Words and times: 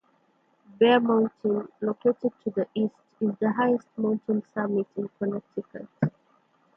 Bear 0.79 0.99
Mountain, 0.99 1.67
located 1.79 2.31
to 2.43 2.49
the 2.49 2.65
east, 2.73 2.95
is 3.19 3.35
the 3.39 3.51
highest 3.53 3.87
mountain 3.97 4.41
summit 4.51 4.87
in 4.97 5.07
Connecticut. 5.19 5.87